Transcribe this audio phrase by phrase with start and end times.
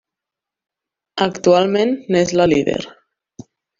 [1.27, 2.79] Actualment n'és la líder.